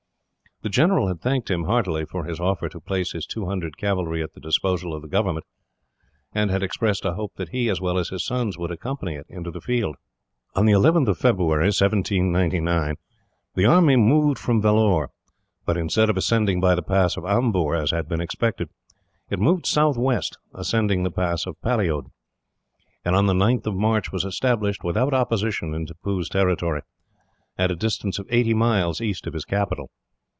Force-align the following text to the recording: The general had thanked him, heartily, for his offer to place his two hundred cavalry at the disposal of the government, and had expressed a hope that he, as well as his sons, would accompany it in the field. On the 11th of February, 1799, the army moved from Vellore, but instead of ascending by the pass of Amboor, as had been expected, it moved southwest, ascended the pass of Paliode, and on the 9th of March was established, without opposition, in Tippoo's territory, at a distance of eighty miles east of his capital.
The 0.63 0.69
general 0.69 1.07
had 1.07 1.21
thanked 1.21 1.49
him, 1.49 1.63
heartily, 1.63 2.05
for 2.05 2.23
his 2.25 2.39
offer 2.39 2.69
to 2.69 2.79
place 2.79 3.13
his 3.13 3.25
two 3.25 3.47
hundred 3.47 3.77
cavalry 3.77 4.21
at 4.21 4.33
the 4.35 4.39
disposal 4.39 4.93
of 4.93 5.01
the 5.01 5.07
government, 5.07 5.43
and 6.35 6.51
had 6.51 6.61
expressed 6.61 7.03
a 7.03 7.15
hope 7.15 7.33
that 7.37 7.49
he, 7.49 7.67
as 7.67 7.81
well 7.81 7.97
as 7.97 8.09
his 8.09 8.23
sons, 8.23 8.59
would 8.59 8.69
accompany 8.69 9.15
it 9.15 9.25
in 9.27 9.41
the 9.41 9.59
field. 9.59 9.95
On 10.55 10.67
the 10.67 10.73
11th 10.73 11.07
of 11.07 11.17
February, 11.17 11.65
1799, 11.69 12.93
the 13.55 13.65
army 13.65 13.95
moved 13.95 14.37
from 14.37 14.61
Vellore, 14.61 15.07
but 15.65 15.77
instead 15.77 16.11
of 16.11 16.15
ascending 16.17 16.61
by 16.61 16.75
the 16.75 16.83
pass 16.83 17.17
of 17.17 17.25
Amboor, 17.25 17.73
as 17.75 17.89
had 17.89 18.07
been 18.07 18.21
expected, 18.21 18.69
it 19.31 19.39
moved 19.39 19.65
southwest, 19.65 20.37
ascended 20.53 21.03
the 21.03 21.09
pass 21.09 21.47
of 21.47 21.59
Paliode, 21.63 22.11
and 23.03 23.15
on 23.15 23.25
the 23.25 23.33
9th 23.33 23.65
of 23.65 23.73
March 23.73 24.11
was 24.11 24.23
established, 24.25 24.83
without 24.83 25.11
opposition, 25.11 25.73
in 25.73 25.87
Tippoo's 25.87 26.29
territory, 26.29 26.83
at 27.57 27.71
a 27.71 27.75
distance 27.75 28.19
of 28.19 28.27
eighty 28.29 28.53
miles 28.53 29.01
east 29.01 29.25
of 29.25 29.33
his 29.33 29.43
capital. 29.45 29.89